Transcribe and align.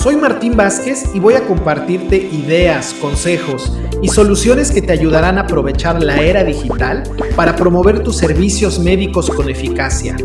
Soy 0.00 0.16
Martín 0.16 0.56
Vázquez 0.56 1.10
y 1.12 1.20
voy 1.20 1.34
a 1.34 1.46
compartirte 1.46 2.16
ideas, 2.16 2.94
consejos 2.94 3.76
y 4.00 4.08
soluciones 4.08 4.70
que 4.70 4.80
te 4.80 4.94
ayudarán 4.94 5.36
a 5.36 5.42
aprovechar 5.42 6.02
la 6.02 6.22
era 6.22 6.42
digital 6.42 7.02
para 7.36 7.54
promover 7.54 8.02
tus 8.02 8.16
servicios 8.16 8.78
médicos 8.78 9.28
con 9.28 9.50
eficacia. 9.50 10.16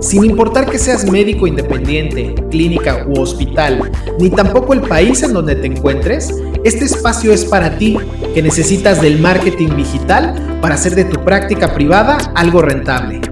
Sin 0.00 0.22
importar 0.24 0.68
que 0.68 0.78
seas 0.78 1.10
médico 1.10 1.46
independiente, 1.46 2.34
clínica 2.50 3.06
u 3.08 3.22
hospital, 3.22 3.90
ni 4.20 4.28
tampoco 4.28 4.74
el 4.74 4.82
país 4.82 5.22
en 5.22 5.32
donde 5.32 5.56
te 5.56 5.66
encuentres, 5.68 6.30
este 6.62 6.84
espacio 6.84 7.32
es 7.32 7.46
para 7.46 7.78
ti 7.78 7.96
que 8.34 8.42
necesitas 8.42 9.00
del 9.00 9.18
marketing 9.18 9.76
digital 9.76 10.58
para 10.60 10.74
hacer 10.74 10.94
de 10.94 11.06
tu 11.06 11.24
práctica 11.24 11.72
privada 11.72 12.18
algo 12.34 12.60
rentable. 12.60 13.31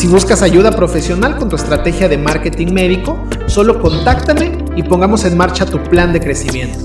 Si 0.00 0.06
buscas 0.06 0.40
ayuda 0.40 0.70
profesional 0.70 1.36
con 1.36 1.50
tu 1.50 1.56
estrategia 1.56 2.08
de 2.08 2.16
marketing 2.16 2.72
médico, 2.72 3.22
solo 3.48 3.82
contáctame 3.82 4.56
y 4.74 4.82
pongamos 4.82 5.26
en 5.26 5.36
marcha 5.36 5.66
tu 5.66 5.78
plan 5.82 6.14
de 6.14 6.20
crecimiento. 6.20 6.78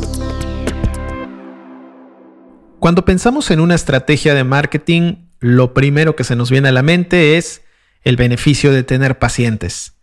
Cuando 2.78 3.05
pensamos 3.05 3.52
en 3.52 3.62
una 3.62 3.74
estrategia 3.74 4.34
de 4.34 4.44
marketing, 4.44 5.30
lo 5.40 5.74
primero 5.74 6.18
que 6.18 6.26
se 6.26 6.36
nos 6.36 6.52
viene 6.52 6.68
a 6.68 6.72
la 6.74 6.84
mente 6.84 7.38
es 7.38 7.62
el 8.04 8.18
beneficio 8.18 8.74
de 8.74 8.84
tener 8.84 9.18
pacientes. 9.18 9.94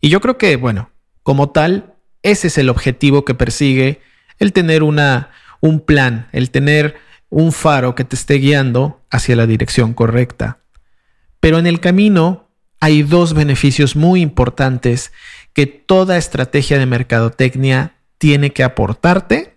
Y 0.00 0.08
yo 0.08 0.22
creo 0.22 0.38
que, 0.38 0.56
bueno, 0.56 0.88
como 1.22 1.50
tal, 1.50 1.96
ese 2.22 2.46
es 2.46 2.56
el 2.56 2.70
objetivo 2.70 3.26
que 3.26 3.34
persigue 3.34 4.00
el 4.38 4.54
tener 4.54 4.82
una, 4.82 5.28
un 5.60 5.80
plan, 5.80 6.30
el 6.32 6.50
tener 6.50 6.94
un 7.28 7.52
faro 7.52 7.94
que 7.94 8.04
te 8.04 8.16
esté 8.16 8.36
guiando 8.36 9.02
hacia 9.10 9.36
la 9.36 9.46
dirección 9.46 9.92
correcta. 9.92 10.60
Pero 11.38 11.58
en 11.58 11.66
el 11.66 11.78
camino 11.78 12.48
hay 12.82 13.04
dos 13.04 13.32
beneficios 13.32 13.94
muy 13.94 14.22
importantes 14.22 15.12
que 15.52 15.66
toda 15.66 16.16
estrategia 16.16 16.80
de 16.80 16.86
mercadotecnia 16.86 17.94
tiene 18.18 18.52
que 18.52 18.64
aportarte. 18.64 19.54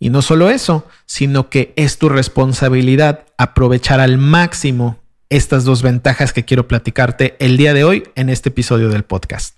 Y 0.00 0.10
no 0.10 0.20
solo 0.20 0.50
eso, 0.50 0.84
sino 1.06 1.48
que 1.48 1.72
es 1.76 1.98
tu 1.98 2.08
responsabilidad 2.08 3.24
aprovechar 3.38 4.00
al 4.00 4.18
máximo 4.18 4.98
estas 5.30 5.62
dos 5.62 5.82
ventajas 5.82 6.32
que 6.32 6.44
quiero 6.44 6.66
platicarte 6.66 7.36
el 7.38 7.56
día 7.56 7.72
de 7.72 7.84
hoy 7.84 8.02
en 8.16 8.30
este 8.30 8.48
episodio 8.48 8.88
del 8.88 9.04
podcast. 9.04 9.54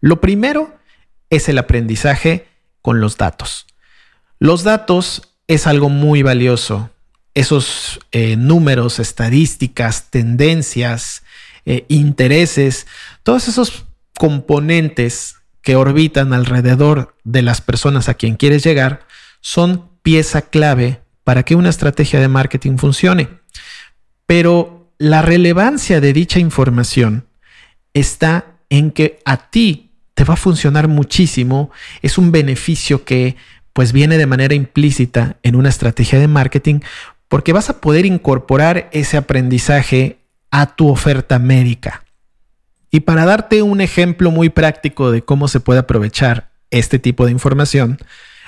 Lo 0.00 0.22
primero 0.22 0.74
es 1.28 1.50
el 1.50 1.58
aprendizaje 1.58 2.46
con 2.80 3.02
los 3.02 3.18
datos. 3.18 3.66
Los 4.38 4.62
datos 4.62 5.34
es 5.46 5.66
algo 5.66 5.90
muy 5.90 6.22
valioso. 6.22 6.88
Esos 7.34 8.00
eh, 8.12 8.36
números, 8.36 8.98
estadísticas, 8.98 10.10
tendencias, 10.10 11.22
eh, 11.70 11.84
intereses, 11.88 12.86
todos 13.22 13.46
esos 13.46 13.84
componentes 14.18 15.36
que 15.60 15.76
orbitan 15.76 16.32
alrededor 16.32 17.14
de 17.24 17.42
las 17.42 17.60
personas 17.60 18.08
a 18.08 18.14
quien 18.14 18.36
quieres 18.36 18.64
llegar 18.64 19.06
son 19.42 19.90
pieza 20.00 20.40
clave 20.40 21.02
para 21.24 21.42
que 21.42 21.56
una 21.56 21.68
estrategia 21.68 22.20
de 22.20 22.28
marketing 22.28 22.78
funcione. 22.78 23.28
Pero 24.24 24.90
la 24.96 25.20
relevancia 25.20 26.00
de 26.00 26.14
dicha 26.14 26.38
información 26.38 27.26
está 27.92 28.46
en 28.70 28.90
que 28.90 29.18
a 29.26 29.50
ti 29.50 29.90
te 30.14 30.24
va 30.24 30.34
a 30.34 30.38
funcionar 30.38 30.88
muchísimo, 30.88 31.70
es 32.00 32.16
un 32.16 32.32
beneficio 32.32 33.04
que 33.04 33.36
pues 33.74 33.92
viene 33.92 34.16
de 34.16 34.24
manera 34.24 34.54
implícita 34.54 35.36
en 35.42 35.54
una 35.54 35.68
estrategia 35.68 36.18
de 36.18 36.28
marketing 36.28 36.80
porque 37.28 37.52
vas 37.52 37.68
a 37.68 37.82
poder 37.82 38.06
incorporar 38.06 38.88
ese 38.92 39.18
aprendizaje 39.18 40.17
a 40.50 40.74
tu 40.74 40.88
oferta 40.88 41.38
médica. 41.38 42.04
Y 42.90 43.00
para 43.00 43.24
darte 43.24 43.62
un 43.62 43.80
ejemplo 43.80 44.30
muy 44.30 44.48
práctico 44.48 45.10
de 45.10 45.22
cómo 45.22 45.48
se 45.48 45.60
puede 45.60 45.80
aprovechar 45.80 46.50
este 46.70 46.98
tipo 46.98 47.26
de 47.26 47.32
información, 47.32 47.98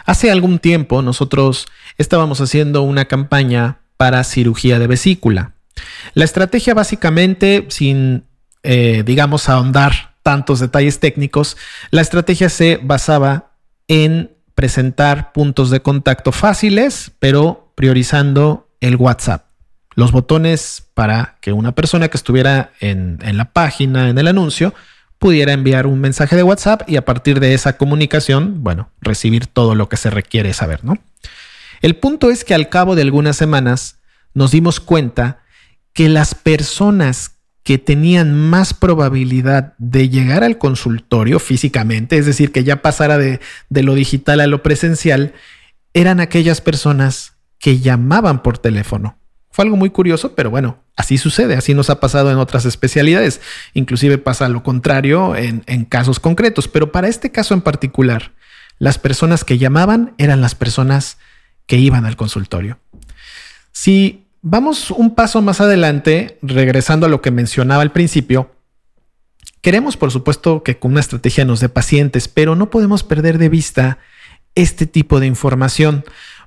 hace 0.06 0.30
algún 0.30 0.58
tiempo 0.58 1.02
nosotros 1.02 1.66
estábamos 1.98 2.40
haciendo 2.40 2.82
una 2.82 3.04
campaña 3.06 3.80
para 3.96 4.24
cirugía 4.24 4.78
de 4.78 4.86
vesícula. 4.86 5.52
La 6.14 6.24
estrategia 6.24 6.74
básicamente, 6.74 7.66
sin, 7.68 8.24
eh, 8.62 9.02
digamos, 9.04 9.48
ahondar 9.48 10.14
tantos 10.22 10.60
detalles 10.60 11.00
técnicos, 11.00 11.56
la 11.90 12.00
estrategia 12.00 12.48
se 12.48 12.78
basaba 12.82 13.52
en 13.88 14.30
presentar 14.54 15.32
puntos 15.32 15.70
de 15.70 15.80
contacto 15.80 16.32
fáciles, 16.32 17.12
pero 17.18 17.72
priorizando 17.74 18.68
el 18.80 18.96
WhatsApp 18.96 19.49
los 19.94 20.12
botones 20.12 20.84
para 20.94 21.36
que 21.40 21.52
una 21.52 21.72
persona 21.72 22.08
que 22.08 22.16
estuviera 22.16 22.72
en, 22.80 23.18
la 23.22 23.52
página, 23.52 24.08
en 24.08 24.18
el 24.18 24.28
anuncio, 24.28 24.74
pudiera 25.18 25.52
enviar 25.52 25.86
un 25.86 26.00
mensaje 26.00 26.36
de 26.36 26.42
WhatsApp 26.42 26.88
y 26.88 26.96
a 26.96 27.04
partir 27.04 27.40
de 27.40 27.54
esa 27.54 27.76
comunicación, 27.76 28.62
bueno, 28.62 28.90
recibir 29.00 29.46
todo 29.46 29.74
lo 29.74 29.88
que 29.88 29.96
se 29.96 30.10
requiere 30.10 30.52
saber, 30.54 30.84
¿no? 30.84 30.98
El 31.82 31.96
punto 31.96 32.30
es 32.30 32.44
que 32.44 32.54
al 32.54 32.68
cabo 32.68 32.94
de 32.94 33.02
algunas 33.02 33.36
semanas 33.36 33.98
nos 34.34 34.50
dimos 34.50 34.80
cuenta 34.80 35.40
que 35.92 36.08
las 36.08 36.34
personas 36.34 37.36
que 37.62 37.78
tenían 37.78 38.34
más 38.34 38.72
probabilidad 38.72 39.74
de 39.78 40.08
llegar 40.08 40.44
al 40.44 40.58
consultorio 40.58 41.38
físicamente, 41.38 42.16
es 42.16 42.26
decir, 42.26 42.52
que 42.52 42.64
ya 42.64 42.80
pasara 42.80 43.18
de, 43.18 43.40
de 43.68 43.82
lo 43.82 43.94
digital 43.94 44.40
a 44.40 44.46
lo 44.46 44.62
presencial, 44.62 45.34
eran 45.92 46.20
aquellas 46.20 46.60
personas 46.60 47.34
que 47.58 47.80
llamaban 47.80 48.42
por 48.42 48.58
teléfono. 48.58 49.19
Fue 49.50 49.64
algo 49.64 49.76
muy 49.76 49.90
curioso, 49.90 50.34
pero 50.36 50.48
bueno, 50.50 50.78
así 50.96 51.18
sucede, 51.18 51.54
así 51.54 51.74
nos 51.74 51.90
ha 51.90 51.98
pasado 51.98 52.30
en 52.30 52.38
otras 52.38 52.64
especialidades. 52.66 53.40
Inclusive 53.74 54.18
pasa 54.18 54.48
lo 54.48 54.62
contrario 54.62 55.34
en, 55.34 55.84
casos 55.86 56.20
concretos, 56.20 56.68
pero 56.68 56.92
para 56.92 57.08
este 57.08 57.32
caso 57.32 57.54
en 57.54 57.60
particular, 57.60 58.32
las 58.78 58.98
personas 58.98 59.44
que 59.44 59.58
llamaban 59.58 60.14
eran 60.18 60.40
las 60.40 60.54
personas 60.54 61.18
que 61.66 61.78
iban 61.78 62.06
al 62.06 62.16
consultorio. 62.16 62.78
Si 63.72 64.28
vamos 64.40 64.92
un 64.92 65.16
paso 65.16 65.42
más 65.42 65.60
adelante, 65.60 66.38
regresando 66.42 67.06
a 67.06 67.08
lo 67.08 67.20
que 67.20 67.32
mencionaba 67.32 67.82
al 67.82 67.92
principio, 67.92 68.54
queremos 69.62 69.96
por 69.96 70.12
supuesto 70.12 70.62
que 70.62 70.78
con 70.78 70.92
una 70.92 71.00
estrategia 71.00 71.44
nos 71.44 71.58
dé 71.58 71.68
pacientes, 71.68 72.28
pero 72.28 72.54
no 72.54 72.70
podemos 72.70 73.02
perder 73.02 73.38
de 73.38 73.48
vista 73.48 73.98
este 74.54 74.86
tipo 74.86 75.18
de 75.18 75.26
información, 75.26 76.04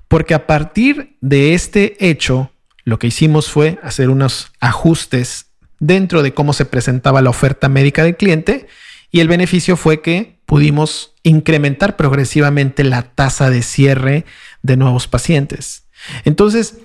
porque 0.07 0.33
a 0.33 0.47
partir 0.47 1.17
de 1.19 1.53
este 1.53 1.97
hecho, 1.99 2.52
lo 2.85 2.99
que 2.99 3.07
hicimos 3.07 3.49
fue 3.49 3.79
hacer 3.83 4.09
unos 4.09 4.51
ajustes 4.59 5.47
dentro 5.79 6.23
de 6.23 6.33
cómo 6.33 6.53
se 6.53 6.65
presentaba 6.65 7.21
la 7.21 7.29
oferta 7.29 7.69
médica 7.69 8.03
del 8.03 8.17
cliente 8.17 8.67
y 9.11 9.19
el 9.19 9.27
beneficio 9.27 9.77
fue 9.77 10.01
que 10.01 10.39
pudimos 10.45 11.13
incrementar 11.23 11.95
progresivamente 11.95 12.83
la 12.83 13.03
tasa 13.03 13.49
de 13.49 13.61
cierre 13.61 14.25
de 14.61 14.77
nuevos 14.77 15.07
pacientes. 15.07 15.85
Entonces, 16.25 16.77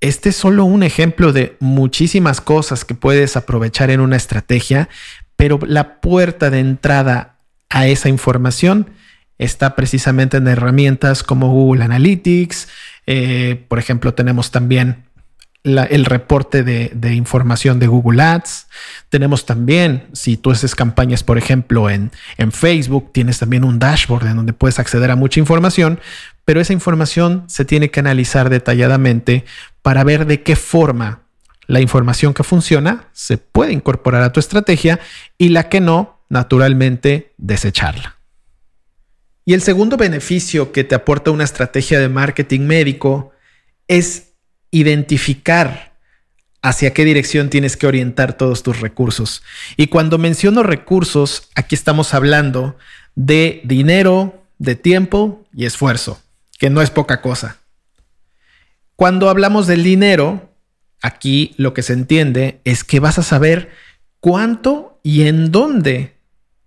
este 0.00 0.30
es 0.30 0.36
solo 0.36 0.64
un 0.64 0.82
ejemplo 0.82 1.32
de 1.32 1.56
muchísimas 1.60 2.40
cosas 2.40 2.84
que 2.84 2.94
puedes 2.94 3.36
aprovechar 3.36 3.90
en 3.90 4.00
una 4.00 4.16
estrategia, 4.16 4.88
pero 5.36 5.58
la 5.66 6.00
puerta 6.00 6.50
de 6.50 6.58
entrada 6.58 7.38
a 7.70 7.86
esa 7.86 8.08
información 8.08 8.90
está 9.38 9.74
precisamente 9.74 10.36
en 10.36 10.48
herramientas 10.48 11.22
como 11.22 11.50
Google 11.50 11.84
Analytics. 11.84 12.68
Eh, 13.06 13.64
por 13.68 13.78
ejemplo, 13.78 14.14
tenemos 14.14 14.50
también 14.50 15.04
el 15.64 16.04
reporte 16.04 16.62
de, 16.62 17.14
información 17.14 17.78
de 17.78 17.86
Google 17.86 18.22
Ads. 18.22 18.66
Tenemos 19.08 19.46
también, 19.46 20.08
si 20.12 20.36
tú 20.36 20.50
haces 20.50 20.74
campañas, 20.74 21.22
por 21.22 21.38
ejemplo, 21.38 21.88
en, 21.88 22.10
en 22.36 22.52
Facebook, 22.52 23.12
tienes 23.12 23.38
también 23.38 23.64
un 23.64 23.78
dashboard 23.78 24.26
en 24.26 24.36
donde 24.36 24.52
puedes 24.52 24.78
acceder 24.78 25.10
a 25.10 25.16
mucha 25.16 25.40
información, 25.40 26.00
pero 26.44 26.60
esa 26.60 26.72
información 26.72 27.44
se 27.46 27.64
tiene 27.64 27.90
que 27.90 28.00
analizar 28.00 28.50
detalladamente 28.50 29.44
para 29.82 30.02
ver 30.04 30.26
de 30.26 30.42
qué 30.42 30.56
forma 30.56 31.22
la 31.66 31.80
información 31.80 32.34
que 32.34 32.42
funciona 32.42 33.08
se 33.12 33.38
puede 33.38 33.72
incorporar 33.72 34.22
a 34.22 34.32
tu 34.32 34.40
estrategia 34.40 34.98
y 35.38 35.50
la 35.50 35.68
que 35.68 35.80
no, 35.80 36.20
naturalmente, 36.28 37.34
desecharla. 37.38 38.16
Y 39.44 39.54
el 39.54 39.62
segundo 39.62 39.96
beneficio 39.96 40.72
que 40.72 40.84
te 40.84 40.94
aporta 40.94 41.30
una 41.30 41.44
estrategia 41.44 42.00
de 42.00 42.08
marketing 42.08 42.60
médico 42.60 43.32
es 43.88 44.31
identificar 44.72 45.92
hacia 46.62 46.92
qué 46.92 47.04
dirección 47.04 47.50
tienes 47.50 47.76
que 47.76 47.86
orientar 47.86 48.36
todos 48.36 48.64
tus 48.64 48.80
recursos. 48.80 49.42
Y 49.76 49.86
cuando 49.86 50.18
menciono 50.18 50.64
recursos, 50.64 51.48
aquí 51.54 51.76
estamos 51.76 52.14
hablando 52.14 52.76
de 53.14 53.60
dinero, 53.64 54.42
de 54.58 54.74
tiempo 54.74 55.44
y 55.54 55.66
esfuerzo, 55.66 56.20
que 56.58 56.70
no 56.70 56.82
es 56.82 56.90
poca 56.90 57.20
cosa. 57.20 57.58
Cuando 58.96 59.28
hablamos 59.28 59.66
del 59.66 59.84
dinero, 59.84 60.50
aquí 61.02 61.54
lo 61.56 61.74
que 61.74 61.82
se 61.82 61.92
entiende 61.92 62.60
es 62.64 62.84
que 62.84 63.00
vas 63.00 63.18
a 63.18 63.22
saber 63.22 63.70
cuánto 64.20 65.00
y 65.02 65.22
en 65.26 65.50
dónde 65.50 66.14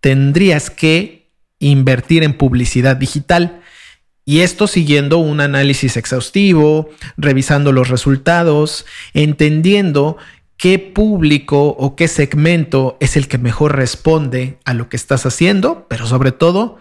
tendrías 0.01 0.69
que 0.69 1.31
invertir 1.59 2.23
en 2.23 2.37
publicidad 2.37 2.97
digital. 2.97 3.61
Y 4.25 4.39
esto 4.39 4.65
siguiendo 4.65 5.19
un 5.19 5.39
análisis 5.39 5.97
exhaustivo, 5.97 6.89
revisando 7.15 7.71
los 7.71 7.89
resultados, 7.89 8.87
entendiendo 9.13 10.17
qué 10.57 10.79
público 10.79 11.67
o 11.67 11.95
qué 11.95 12.07
segmento 12.07 12.97
es 12.99 13.17
el 13.17 13.27
que 13.27 13.37
mejor 13.37 13.75
responde 13.75 14.57
a 14.65 14.73
lo 14.73 14.89
que 14.89 14.97
estás 14.97 15.27
haciendo, 15.27 15.85
pero 15.87 16.07
sobre 16.07 16.31
todo, 16.31 16.79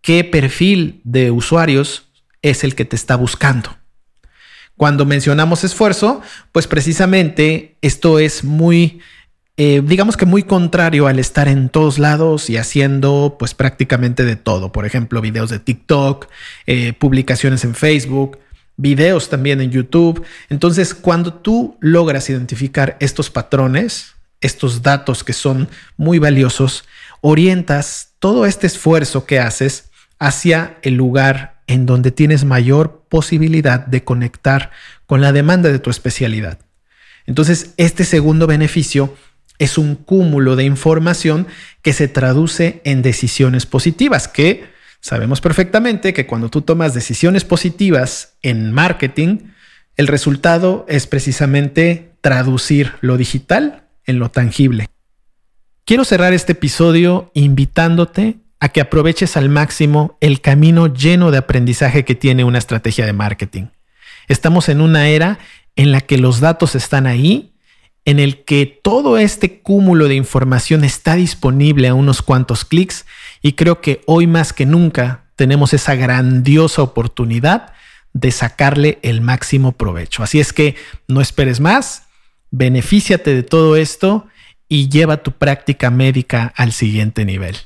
qué 0.00 0.24
perfil 0.24 1.00
de 1.04 1.30
usuarios 1.30 2.08
es 2.42 2.64
el 2.64 2.74
que 2.74 2.84
te 2.84 2.96
está 2.96 3.14
buscando. 3.14 3.76
Cuando 4.76 5.06
mencionamos 5.06 5.62
esfuerzo, 5.62 6.22
pues 6.50 6.66
precisamente 6.66 7.76
esto 7.82 8.18
es 8.18 8.42
muy, 8.42 9.00
eh, 9.56 9.82
digamos 9.84 10.16
que 10.16 10.24
muy 10.24 10.44
contrario 10.44 11.06
al 11.06 11.18
estar 11.18 11.46
en 11.46 11.68
todos 11.68 11.98
lados 11.98 12.48
y 12.48 12.56
haciendo 12.56 13.36
pues 13.38 13.54
prácticamente 13.54 14.24
de 14.24 14.36
todo. 14.36 14.72
Por 14.72 14.86
ejemplo, 14.86 15.20
videos 15.20 15.50
de 15.50 15.58
TikTok, 15.58 16.28
eh, 16.66 16.94
publicaciones 16.94 17.64
en 17.64 17.74
Facebook, 17.74 18.38
videos 18.76 19.28
también 19.28 19.60
en 19.60 19.70
YouTube. 19.70 20.24
Entonces, 20.48 20.94
cuando 20.94 21.34
tú 21.34 21.76
logras 21.80 22.30
identificar 22.30 22.96
estos 23.00 23.30
patrones, 23.30 24.14
estos 24.40 24.82
datos 24.82 25.22
que 25.22 25.34
son 25.34 25.68
muy 25.96 26.18
valiosos, 26.18 26.84
orientas 27.20 28.14
todo 28.18 28.46
este 28.46 28.66
esfuerzo 28.66 29.26
que 29.26 29.38
haces 29.38 29.90
hacia 30.18 30.78
el 30.82 30.94
lugar 30.94 31.60
en 31.66 31.84
donde 31.84 32.10
tienes 32.10 32.44
mayor 32.44 33.04
posibilidad 33.08 33.80
de 33.80 34.02
conectar 34.02 34.70
con 35.06 35.20
la 35.20 35.32
demanda 35.32 35.70
de 35.70 35.78
tu 35.78 35.90
especialidad. 35.90 36.58
Entonces, 37.26 37.74
este 37.76 38.04
segundo 38.04 38.46
beneficio 38.46 39.14
es 39.58 39.78
un 39.78 39.94
cúmulo 39.94 40.56
de 40.56 40.64
información 40.64 41.46
que 41.82 41.92
se 41.92 42.08
traduce 42.08 42.80
en 42.84 43.02
decisiones 43.02 43.66
positivas, 43.66 44.28
que 44.28 44.72
Sabemos 45.02 45.40
perfectamente 45.40 46.14
que 46.14 46.26
cuando 46.26 46.48
tú 46.48 46.62
tomas 46.62 46.94
decisiones 46.94 47.44
positivas 47.44 48.34
en 48.40 48.70
marketing, 48.70 49.38
el 49.96 50.06
resultado 50.06 50.86
es 50.88 51.08
precisamente 51.08 52.12
traducir 52.20 52.92
lo 53.00 53.16
digital 53.16 53.88
en 54.06 54.20
lo 54.20 54.30
tangible. 54.30 54.86
Quiero 55.84 56.04
cerrar 56.04 56.32
este 56.32 56.52
episodio 56.52 57.32
invitándote 57.34 58.36
a 58.60 58.68
que 58.68 58.80
aproveches 58.80 59.36
al 59.36 59.48
máximo 59.48 60.16
el 60.20 60.40
camino 60.40 60.86
lleno 60.86 61.32
de 61.32 61.38
aprendizaje 61.38 62.04
que 62.04 62.14
tiene 62.14 62.44
una 62.44 62.58
estrategia 62.58 63.04
de 63.04 63.12
marketing. 63.12 63.66
Estamos 64.28 64.68
en 64.68 64.80
una 64.80 65.08
era 65.08 65.40
en 65.74 65.90
la 65.90 66.00
que 66.00 66.16
los 66.16 66.38
datos 66.38 66.76
están 66.76 67.08
ahí, 67.08 67.51
en 68.04 68.18
el 68.18 68.44
que 68.44 68.66
todo 68.82 69.16
este 69.16 69.60
cúmulo 69.60 70.08
de 70.08 70.14
información 70.14 70.84
está 70.84 71.14
disponible 71.14 71.88
a 71.88 71.94
unos 71.94 72.22
cuantos 72.22 72.64
clics 72.64 73.06
y 73.42 73.52
creo 73.52 73.80
que 73.80 74.02
hoy 74.06 74.26
más 74.26 74.52
que 74.52 74.66
nunca 74.66 75.24
tenemos 75.36 75.72
esa 75.72 75.94
grandiosa 75.94 76.82
oportunidad 76.82 77.72
de 78.12 78.30
sacarle 78.30 78.98
el 79.02 79.20
máximo 79.20 79.72
provecho. 79.72 80.22
Así 80.22 80.40
es 80.40 80.52
que 80.52 80.76
no 81.08 81.20
esperes 81.20 81.60
más, 81.60 82.04
benefíciate 82.50 83.34
de 83.34 83.42
todo 83.42 83.76
esto 83.76 84.26
y 84.68 84.88
lleva 84.88 85.22
tu 85.22 85.32
práctica 85.32 85.90
médica 85.90 86.52
al 86.56 86.72
siguiente 86.72 87.24
nivel. 87.24 87.56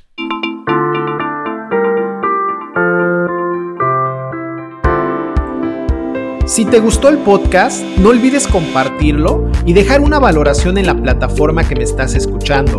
Si 6.47 6.65
te 6.65 6.79
gustó 6.79 7.09
el 7.09 7.19
podcast, 7.19 7.83
no 7.99 8.11
olvides 8.11 8.47
compartirlo 8.47 9.51
y 9.65 9.73
dejar 9.73 10.01
una 10.01 10.21
valoración 10.21 10.79
en 10.79 10.87
la 10.87 10.95
plataforma 10.95 11.67
que 11.67 11.75
me 11.75 11.83
estás 11.83 12.15
escuchando. 12.15 12.79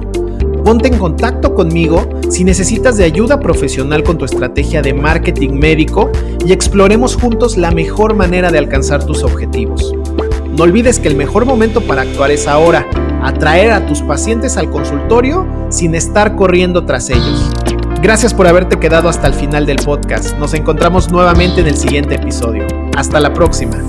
Ponte 0.63 0.87
en 0.87 0.97
contacto 0.97 1.53
conmigo 1.53 2.07
si 2.29 2.45
necesitas 2.45 2.95
de 2.95 3.03
ayuda 3.03 3.41
profesional 3.41 4.03
con 4.03 4.17
tu 4.17 4.23
estrategia 4.23 4.81
de 4.81 4.93
marketing 4.93 5.59
médico 5.59 6.09
y 6.45 6.53
exploremos 6.53 7.17
juntos 7.17 7.57
la 7.57 7.71
mejor 7.71 8.15
manera 8.15 8.51
de 8.51 8.57
alcanzar 8.57 9.05
tus 9.05 9.23
objetivos. 9.23 9.93
No 10.49 10.63
olvides 10.63 10.97
que 10.99 11.09
el 11.09 11.17
mejor 11.17 11.45
momento 11.45 11.81
para 11.81 12.03
actuar 12.03 12.31
es 12.31 12.47
ahora, 12.47 12.87
atraer 13.21 13.71
a 13.71 13.85
tus 13.85 14.01
pacientes 14.01 14.55
al 14.55 14.69
consultorio 14.69 15.45
sin 15.69 15.93
estar 15.93 16.37
corriendo 16.37 16.85
tras 16.85 17.09
ellos. 17.09 17.46
Gracias 18.07 18.33
por 18.33 18.47
haberte 18.47 18.79
quedado 18.79 19.09
hasta 19.09 19.27
el 19.27 19.33
final 19.33 19.65
del 19.65 19.75
podcast. 19.83 20.37
Nos 20.37 20.53
encontramos 20.53 21.11
nuevamente 21.11 21.59
en 21.59 21.67
el 21.67 21.75
siguiente 21.75 22.15
episodio. 22.15 22.65
Hasta 22.95 23.19
la 23.19 23.33
próxima. 23.33 23.83